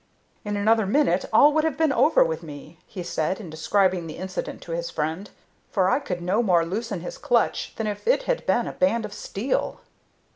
[0.43, 4.17] "In another minute all would have been over with me," he said, in describing the
[4.17, 5.29] incident to his friend.
[5.69, 9.05] "For I could no more loosen his clutch than if it had been a band
[9.05, 9.81] of steel."